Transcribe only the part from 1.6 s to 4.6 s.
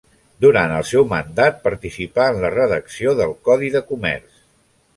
participà en la redacció del Codi de Comerç.